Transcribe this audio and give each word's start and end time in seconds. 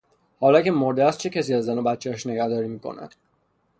حالا 0.39 0.61
که 0.61 0.71
مرده 0.71 1.03
است 1.03 1.17
چه 1.19 1.29
کسی 1.29 1.53
از 1.53 1.63
زن 1.65 1.77
و 1.77 1.81
بچهاش 1.83 2.27
نگهداری 2.27 2.67
میکند؟ 2.67 3.15